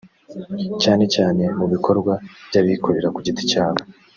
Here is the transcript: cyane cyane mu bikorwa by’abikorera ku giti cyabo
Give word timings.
cyane 0.83 1.03
cyane 1.15 1.43
mu 1.57 1.65
bikorwa 1.73 2.13
by’abikorera 2.47 3.07
ku 3.15 3.19
giti 3.25 3.43
cyabo 3.51 3.79